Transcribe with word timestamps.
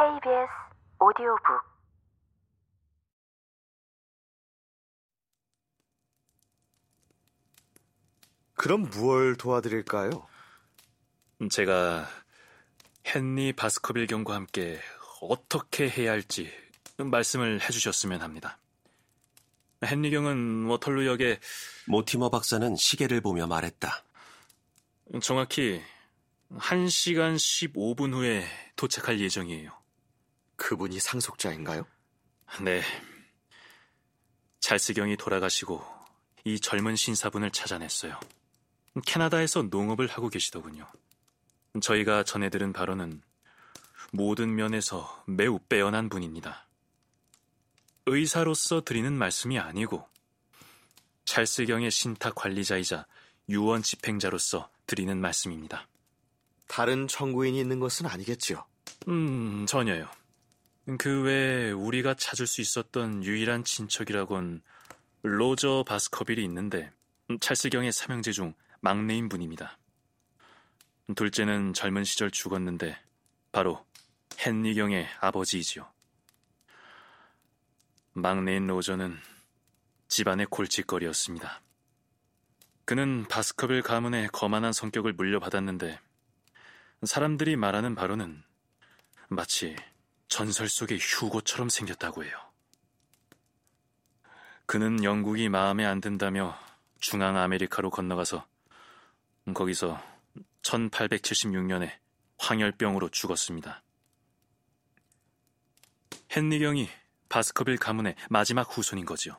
KBS 0.00 0.48
오디오북 0.98 1.62
그럼 8.54 8.88
무얼 8.88 9.36
도와드릴까요? 9.36 10.26
제가 11.50 12.06
헨리 13.04 13.52
바스커빌 13.52 14.06
경과 14.06 14.36
함께 14.36 14.80
어떻게 15.20 15.90
해야 15.90 16.12
할지 16.12 16.50
말씀을 16.96 17.60
해주셨으면 17.60 18.22
합니다. 18.22 18.58
헨리 19.82 20.10
경은 20.10 20.64
워털루역에 20.64 21.40
모티머 21.88 22.30
박사는 22.30 22.74
시계를 22.74 23.20
보며 23.20 23.46
말했다. 23.46 24.02
정확히 25.20 25.82
1시간 26.54 27.36
15분 27.36 28.14
후에 28.14 28.46
도착할 28.76 29.20
예정이에요. 29.20 29.79
그분이 30.60 31.00
상속자인가요? 31.00 31.86
네. 32.60 32.82
찰스경이 34.60 35.16
돌아가시고 35.16 35.82
이 36.44 36.60
젊은 36.60 36.96
신사분을 36.96 37.50
찾아냈어요. 37.50 38.20
캐나다에서 39.06 39.62
농업을 39.62 40.06
하고 40.06 40.28
계시더군요. 40.28 40.86
저희가 41.80 42.24
전해 42.24 42.50
들은 42.50 42.74
바로는 42.74 43.22
모든 44.12 44.54
면에서 44.54 45.24
매우 45.26 45.58
빼어난 45.58 46.10
분입니다. 46.10 46.66
의사로서 48.06 48.82
드리는 48.82 49.10
말씀이 49.12 49.58
아니고 49.58 50.06
찰스경의 51.24 51.90
신탁 51.90 52.34
관리자이자 52.34 53.06
유언 53.48 53.82
집행자로서 53.82 54.68
드리는 54.86 55.18
말씀입니다. 55.18 55.88
다른 56.68 57.08
청구인이 57.08 57.58
있는 57.58 57.80
것은 57.80 58.06
아니겠지요. 58.06 58.64
음, 59.08 59.64
전혀요. 59.66 60.19
그 60.98 61.22
외에 61.22 61.70
우리가 61.70 62.14
찾을 62.14 62.46
수 62.46 62.60
있었던 62.60 63.24
유일한 63.24 63.64
친척이라곤 63.64 64.62
로저 65.22 65.84
바스커빌이 65.86 66.42
있는데 66.44 66.90
찰스경의 67.40 67.92
삼형제 67.92 68.32
중 68.32 68.54
막내인 68.80 69.28
분입니다. 69.28 69.78
둘째는 71.14 71.74
젊은 71.74 72.04
시절 72.04 72.30
죽었는데 72.30 72.98
바로 73.52 73.84
헨리경의 74.38 75.06
아버지이지요. 75.20 75.86
막내인 78.12 78.66
로저는 78.66 79.18
집안의 80.08 80.46
골칫거리였습니다. 80.46 81.60
그는 82.84 83.24
바스커빌 83.28 83.82
가문의 83.82 84.28
거만한 84.32 84.72
성격을 84.72 85.12
물려받았는데 85.12 86.00
사람들이 87.04 87.56
말하는 87.56 87.94
바로는 87.94 88.42
마치 89.28 89.76
전설 90.30 90.68
속의 90.68 90.98
휴고처럼 91.00 91.68
생겼다고 91.68 92.24
해요. 92.24 92.32
그는 94.64 95.02
영국이 95.02 95.48
마음에 95.48 95.84
안 95.84 96.00
든다며 96.00 96.56
중앙 97.00 97.36
아메리카로 97.36 97.90
건너가서 97.90 98.46
거기서 99.52 100.00
1876년에 100.62 101.92
황열병으로 102.38 103.08
죽었습니다. 103.10 103.82
헨리경이 106.34 106.88
바스커빌 107.28 107.76
가문의 107.76 108.14
마지막 108.30 108.62
후손인 108.62 109.04
거지요. 109.04 109.36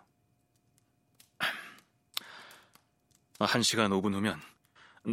한 3.40 3.64
시간 3.64 3.92
5분 3.92 4.14
후면 4.14 4.42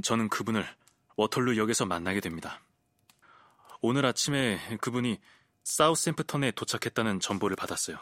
저는 0.03 0.29
그분을 0.29 0.69
워털루 1.17 1.57
역에서 1.57 1.87
만나게 1.87 2.21
됩니다. 2.21 2.61
오늘 3.81 4.05
아침에 4.05 4.77
그분이 4.81 5.21
사우샘프턴에 5.69 6.53
도착했다는 6.53 7.21
정보를 7.21 7.55
받았어요. 7.55 7.99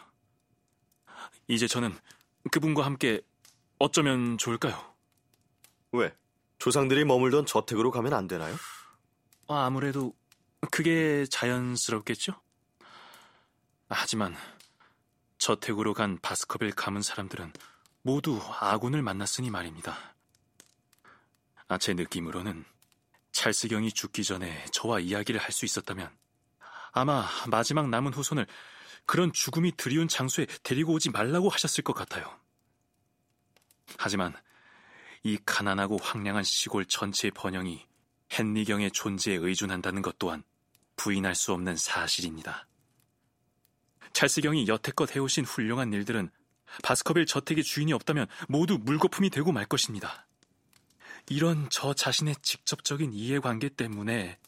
이제 1.48 1.66
저는 1.66 1.98
그분과 2.52 2.84
함께 2.84 3.20
어쩌면 3.80 4.38
좋을까요? 4.38 4.94
왜? 5.90 6.14
조상들이 6.58 7.04
머물던 7.04 7.44
저택으로 7.44 7.90
가면 7.90 8.12
안 8.12 8.28
되나요? 8.28 8.54
아, 9.48 9.66
아무래도 9.66 10.14
그게 10.70 11.26
자연스럽겠죠? 11.28 12.40
하지만 13.88 14.36
저택으로 15.38 15.92
간 15.92 16.18
바스커빌 16.22 16.70
가문 16.70 17.02
사람들은 17.02 17.52
모두 18.02 18.40
아군을 18.60 19.02
만났으니 19.02 19.50
말입니다. 19.50 19.96
아, 21.66 21.78
제 21.78 21.94
느낌으로는 21.94 22.64
찰스경이 23.32 23.90
죽기 23.90 24.22
전에 24.22 24.64
저와 24.70 25.00
이야기를 25.00 25.40
할 25.40 25.50
수 25.50 25.64
있었다면 25.64 26.25
아마 26.96 27.28
마지막 27.50 27.90
남은 27.90 28.14
후손을 28.14 28.46
그런 29.04 29.30
죽음이 29.30 29.76
드리운 29.76 30.08
장소에 30.08 30.46
데리고 30.62 30.94
오지 30.94 31.10
말라고 31.10 31.50
하셨을 31.50 31.84
것 31.84 31.92
같아요. 31.92 32.34
하지만 33.98 34.34
이 35.22 35.38
가난하고 35.44 35.98
황량한 35.98 36.42
시골 36.42 36.86
전체의 36.86 37.32
번영이 37.32 37.86
헨리경의 38.32 38.92
존재에 38.92 39.34
의존한다는 39.34 40.00
것 40.00 40.18
또한 40.18 40.42
부인할 40.96 41.34
수 41.34 41.52
없는 41.52 41.76
사실입니다. 41.76 42.66
찰스경이 44.14 44.66
여태껏 44.66 45.14
해오신 45.14 45.44
훌륭한 45.44 45.92
일들은 45.92 46.30
바스커빌 46.82 47.26
저택의 47.26 47.62
주인이 47.62 47.92
없다면 47.92 48.26
모두 48.48 48.78
물거품이 48.78 49.28
되고 49.28 49.52
말 49.52 49.66
것입니다. 49.66 50.26
이런 51.28 51.68
저 51.70 51.92
자신의 51.92 52.36
직접적인 52.40 53.12
이해관계 53.12 53.68
때문에 53.68 54.38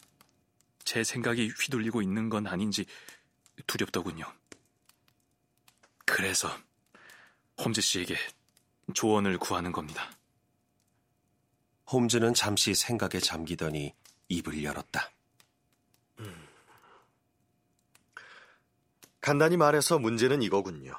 제 0.89 1.05
생각이 1.05 1.49
휘둘리고 1.49 2.01
있는 2.01 2.31
건 2.31 2.47
아닌지 2.47 2.87
두렵더군요. 3.67 4.25
그래서 6.07 6.49
홈즈 7.63 7.83
씨에게 7.83 8.17
조언을 8.95 9.37
구하는 9.37 9.71
겁니다. 9.71 10.11
홈즈는 11.93 12.33
잠시 12.33 12.75
생각에 12.75 13.21
잠기더니 13.21 13.95
입을 14.31 14.65
열었다. 14.65 15.11
간단히 19.21 19.59
말해서 19.59 19.99
문제는 19.99 20.41
이거군요. 20.41 20.95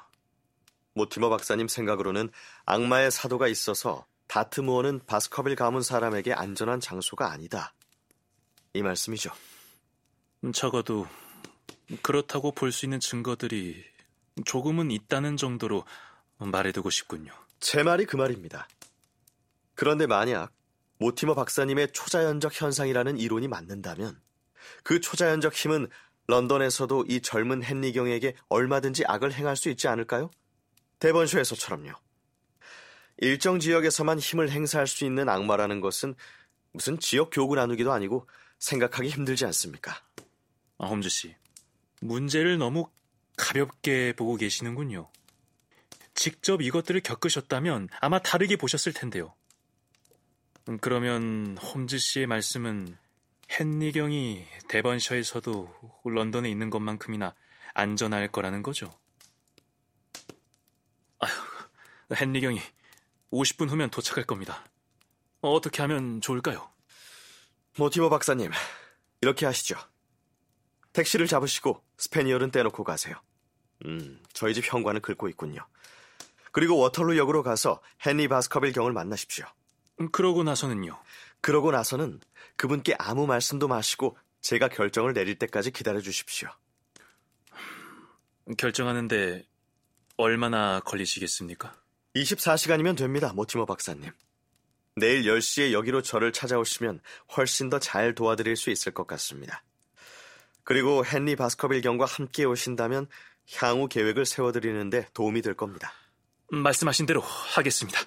모티머 0.94 1.30
박사님 1.30 1.66
생각으로는 1.66 2.30
악마의 2.64 3.10
사도가 3.10 3.48
있어서 3.48 4.06
다트무어는 4.28 5.04
바스커빌 5.06 5.56
가문 5.56 5.82
사람에게 5.82 6.32
안전한 6.32 6.78
장소가 6.78 7.32
아니다. 7.32 7.74
이 8.72 8.82
말씀이죠. 8.82 9.32
적어도 10.54 11.06
그렇다고 12.02 12.52
볼 12.52 12.72
수 12.72 12.86
있는 12.86 12.98
증거들이 13.00 13.84
조금은 14.44 14.90
있다는 14.90 15.36
정도로 15.36 15.84
말해두고 16.38 16.88
싶군요. 16.88 17.32
제 17.58 17.82
말이 17.82 18.06
그 18.06 18.16
말입니다. 18.16 18.66
그런데 19.74 20.06
만약 20.06 20.52
모티머 20.98 21.34
박사님의 21.34 21.92
초자연적 21.92 22.58
현상이라는 22.60 23.18
이론이 23.18 23.48
맞는다면 23.48 24.20
그 24.82 25.00
초자연적 25.00 25.54
힘은 25.54 25.88
런던에서도 26.26 27.06
이 27.08 27.20
젊은 27.20 27.62
헨리경에게 27.62 28.36
얼마든지 28.48 29.04
악을 29.06 29.32
행할 29.32 29.56
수 29.56 29.68
있지 29.68 29.88
않을까요? 29.88 30.30
대번쇼에서처럼요. 31.00 31.92
일정 33.18 33.58
지역에서만 33.58 34.18
힘을 34.18 34.50
행사할 34.50 34.86
수 34.86 35.04
있는 35.04 35.28
악마라는 35.28 35.80
것은 35.80 36.14
무슨 36.72 36.98
지역 36.98 37.30
교구 37.32 37.56
나누기도 37.56 37.92
아니고 37.92 38.28
생각하기 38.58 39.08
힘들지 39.08 39.44
않습니까? 39.46 40.00
아, 40.80 40.86
홈즈 40.86 41.10
씨, 41.10 41.36
문제를 42.00 42.56
너무 42.56 42.88
가볍게 43.36 44.14
보고 44.14 44.36
계시는군요. 44.36 45.10
직접 46.14 46.62
이것들을 46.62 46.98
겪으셨다면 47.02 47.90
아마 48.00 48.18
다르게 48.18 48.56
보셨을 48.56 48.94
텐데요. 48.94 49.34
음, 50.70 50.78
그러면 50.78 51.58
홈즈 51.58 51.98
씨의 51.98 52.26
말씀은 52.26 52.96
헨리경이 53.50 54.46
대번셔에서도 54.68 56.00
런던에 56.04 56.50
있는 56.50 56.70
것만큼이나 56.70 57.34
안전할 57.74 58.28
거라는 58.28 58.62
거죠. 58.62 58.90
아휴, 61.18 61.30
헨리경이 62.18 62.58
50분 63.32 63.68
후면 63.68 63.90
도착할 63.90 64.24
겁니다. 64.24 64.64
어떻게 65.42 65.82
하면 65.82 66.22
좋을까요? 66.22 66.70
모티머 67.76 68.08
박사님, 68.08 68.50
이렇게 69.20 69.44
하시죠. 69.44 69.89
택시를 70.92 71.26
잡으시고 71.26 71.82
스페니얼은 71.98 72.50
떼놓고 72.50 72.84
가세요. 72.84 73.16
음, 73.86 74.20
저희 74.32 74.54
집 74.54 74.64
현관을 74.72 75.00
긁고 75.00 75.28
있군요. 75.28 75.66
그리고 76.52 76.76
워털루 76.78 77.16
역으로 77.16 77.42
가서 77.42 77.80
헨리 78.04 78.28
바스커빌 78.28 78.72
경을 78.72 78.92
만나십시오. 78.92 79.46
음, 80.00 80.10
그러고 80.10 80.42
나서는요? 80.42 80.98
그러고 81.40 81.70
나서는 81.70 82.20
그분께 82.56 82.94
아무 82.98 83.26
말씀도 83.26 83.68
마시고 83.68 84.16
제가 84.40 84.68
결정을 84.68 85.12
내릴 85.12 85.38
때까지 85.38 85.70
기다려 85.70 86.00
주십시오. 86.00 86.48
결정하는데 88.58 89.46
얼마나 90.16 90.80
걸리시겠습니까? 90.80 91.74
24시간이면 92.16 92.96
됩니다, 92.96 93.32
모티머 93.32 93.64
박사님. 93.64 94.10
내일 94.96 95.22
10시에 95.22 95.72
여기로 95.72 96.02
저를 96.02 96.32
찾아오시면 96.32 97.00
훨씬 97.36 97.70
더 97.70 97.78
잘 97.78 98.14
도와드릴 98.14 98.56
수 98.56 98.70
있을 98.70 98.92
것 98.92 99.06
같습니다. 99.06 99.62
그리고 100.70 101.02
헨리 101.04 101.34
바스커빌 101.34 101.82
경과 101.82 102.04
함께 102.04 102.44
오신다면 102.44 103.08
향후 103.56 103.88
계획을 103.88 104.24
세워드리는데 104.24 105.08
도움이 105.14 105.42
될 105.42 105.54
겁니다. 105.54 105.92
말씀하신 106.52 107.06
대로 107.06 107.20
하겠습니다. 107.20 107.98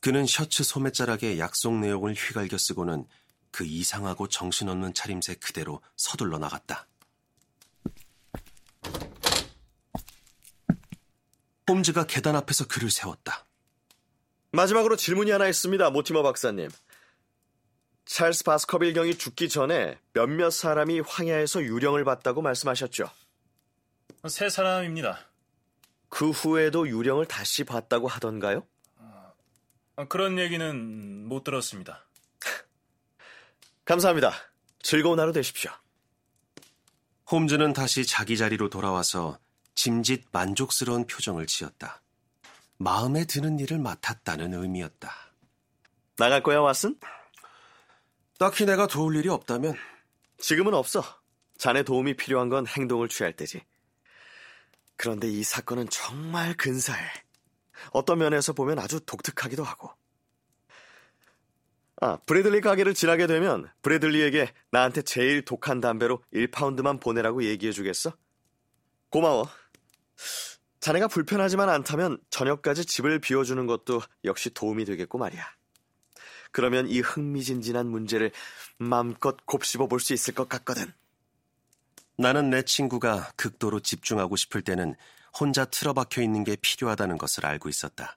그는 0.00 0.24
셔츠 0.24 0.64
소매자락에 0.64 1.38
약속 1.38 1.74
내용을 1.74 2.14
휘갈겨 2.14 2.56
쓰고는 2.56 3.04
그 3.50 3.66
이상하고 3.66 4.26
정신없는 4.26 4.94
차림새 4.94 5.34
그대로 5.34 5.82
서둘러 5.96 6.38
나갔다. 6.38 6.86
홈즈가 11.68 12.06
계단 12.06 12.36
앞에서 12.36 12.68
그를 12.68 12.90
세웠다. 12.90 13.44
마지막으로 14.52 14.96
질문이 14.96 15.30
하나 15.30 15.46
있습니다, 15.46 15.90
모티머 15.90 16.22
박사님. 16.22 16.70
찰스 18.06 18.44
바스커빌 18.44 18.92
경이 18.94 19.18
죽기 19.18 19.48
전에 19.48 19.98
몇몇 20.12 20.50
사람이 20.50 21.00
황야에서 21.00 21.62
유령을 21.62 22.04
봤다고 22.04 22.40
말씀하셨죠. 22.40 23.10
세 24.28 24.48
사람입니다. 24.48 25.18
그 26.08 26.30
후에도 26.30 26.88
유령을 26.88 27.26
다시 27.26 27.64
봤다고 27.64 28.08
하던가요? 28.08 28.66
그런 30.08 30.38
얘기는 30.38 31.26
못 31.26 31.42
들었습니다. 31.42 32.06
감사합니다. 33.84 34.32
즐거운 34.80 35.18
하루 35.18 35.32
되십시오. 35.32 35.70
홈즈는 37.30 37.72
다시 37.72 38.06
자기 38.06 38.36
자리로 38.36 38.70
돌아와서 38.70 39.38
짐짓 39.74 40.26
만족스러운 40.30 41.06
표정을 41.06 41.46
지었다. 41.46 42.00
마음에 42.78 43.24
드는 43.24 43.58
일을 43.58 43.78
맡았다는 43.78 44.54
의미였다. 44.54 45.12
나갈 46.18 46.42
거야, 46.42 46.58
왓슨? 46.58 46.98
딱히 48.38 48.66
내가 48.66 48.86
도울 48.86 49.16
일이 49.16 49.28
없다면 49.28 49.74
지금은 50.38 50.74
없어. 50.74 51.02
자네 51.56 51.82
도움이 51.82 52.16
필요한 52.16 52.48
건 52.48 52.66
행동을 52.66 53.08
취할 53.08 53.32
때지. 53.32 53.62
그런데 54.96 55.28
이 55.28 55.42
사건은 55.42 55.88
정말 55.88 56.54
근사해. 56.54 57.02
어떤 57.92 58.18
면에서 58.18 58.52
보면 58.52 58.78
아주 58.78 59.00
독특하기도 59.00 59.62
하고. 59.62 59.90
아, 62.02 62.18
브래들리 62.26 62.60
가게를 62.60 62.92
지나게 62.92 63.26
되면 63.26 63.70
브래들리에게 63.80 64.52
나한테 64.70 65.00
제일 65.02 65.44
독한 65.44 65.80
담배로 65.80 66.22
1파운드만 66.34 67.00
보내라고 67.00 67.44
얘기해 67.44 67.72
주겠어? 67.72 68.12
고마워. 69.08 69.48
자네가 70.80 71.08
불편하지만 71.08 71.70
않다면 71.70 72.18
저녁까지 72.28 72.84
집을 72.84 73.18
비워주는 73.18 73.66
것도 73.66 74.02
역시 74.24 74.50
도움이 74.50 74.84
되겠고 74.84 75.16
말이야. 75.16 75.42
그러면 76.56 76.88
이 76.88 77.00
흥미진진한 77.00 77.86
문제를 77.86 78.32
마음껏 78.78 79.36
곱씹어 79.44 79.88
볼 79.88 80.00
수 80.00 80.14
있을 80.14 80.32
것 80.32 80.48
같거든. 80.48 80.90
나는 82.16 82.48
내 82.48 82.62
친구가 82.62 83.32
극도로 83.36 83.80
집중하고 83.80 84.36
싶을 84.36 84.62
때는 84.62 84.94
혼자 85.38 85.66
틀어박혀 85.66 86.22
있는 86.22 86.44
게 86.44 86.56
필요하다는 86.56 87.18
것을 87.18 87.44
알고 87.44 87.68
있었다. 87.68 88.16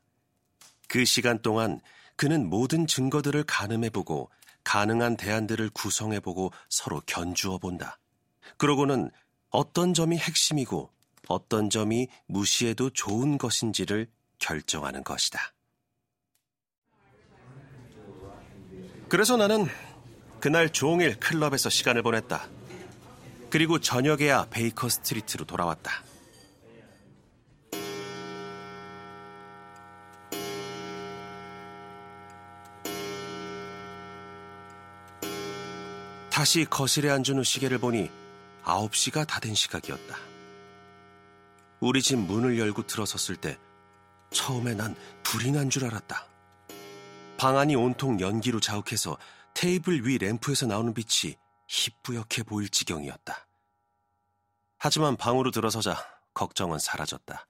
그 0.87 1.03
시간 1.03 1.41
동안 1.41 1.81
그는 2.15 2.49
모든 2.49 2.87
증거들을 2.87 3.43
가늠해보고 3.43 4.29
가능한 4.63 5.17
대안들을 5.17 5.71
구성해보고 5.71 6.53
서로 6.69 7.01
견주어 7.05 7.57
본다. 7.57 7.99
그러고는 8.55 9.11
어떤 9.49 9.93
점이 9.93 10.17
핵심이고 10.17 10.89
어떤 11.27 11.69
점이 11.69 12.07
무시해도 12.27 12.91
좋은 12.91 13.37
것인지를 13.37 14.07
결정하는 14.37 15.03
것이다. 15.03 15.41
그래서 19.09 19.37
나는 19.37 19.67
그날 20.39 20.69
종일 20.69 21.19
클럽에서 21.19 21.69
시간을 21.69 22.03
보냈다. 22.03 22.47
그리고 23.49 23.79
저녁에야 23.79 24.45
베이커 24.49 24.87
스트리트로 24.89 25.45
돌아왔다. 25.45 26.03
다시 36.29 36.65
거실에 36.65 37.09
앉은 37.09 37.37
후 37.37 37.43
시계를 37.43 37.79
보니 37.79 38.09
9시가 38.63 39.27
다 39.27 39.39
된 39.39 39.55
시각이었다. 39.55 40.17
우리 41.79 42.01
집 42.01 42.17
문을 42.17 42.59
열고 42.59 42.87
들어섰을 42.87 43.35
때 43.37 43.57
처음에 44.31 44.73
난 44.73 44.95
불이 45.23 45.51
난 45.51 45.69
줄 45.69 45.85
알았다. 45.85 46.28
방 47.39 47.57
안이 47.57 47.73
온통 47.77 48.19
연기로 48.19 48.59
자욱해서 48.59 49.17
테이블 49.53 50.05
위 50.05 50.17
램프에서 50.17 50.65
나오는 50.65 50.93
빛이 50.93 51.37
희뿌옇게 51.69 52.43
보일 52.43 52.67
지경이었다. 52.67 53.47
하지만 54.77 55.15
방으로 55.15 55.49
들어서자 55.49 55.95
걱정은 56.33 56.79
사라졌다. 56.79 57.47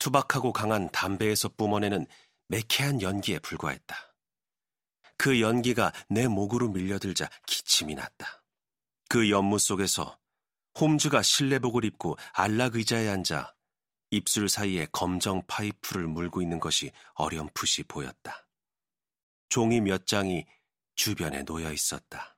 투박하고 0.00 0.52
강한 0.52 0.90
담배에서 0.90 1.50
뿜어내는 1.50 2.06
매캐한 2.48 3.02
연기에 3.02 3.38
불과했다. 3.38 3.96
그 5.16 5.40
연기가 5.40 5.92
내 6.08 6.26
목으로 6.26 6.68
밀려들자 6.68 7.30
기침이 7.46 7.94
났다. 7.94 8.42
그 9.08 9.30
연무 9.30 9.60
속에서 9.60 10.18
홈즈가 10.80 11.22
실내복을 11.22 11.84
입고 11.84 12.16
안락 12.32 12.74
의자에 12.74 13.08
앉아 13.08 13.54
입술 14.10 14.48
사이에 14.48 14.88
검정 14.90 15.40
파이프를 15.46 16.08
물고 16.08 16.42
있는 16.42 16.58
것이 16.58 16.90
어렴풋이 17.14 17.84
보였다. 17.84 18.44
종이 19.52 19.82
몇 19.82 20.06
장이 20.06 20.46
주변에 20.94 21.44
놓여 21.44 21.70
있었다. 21.74 22.31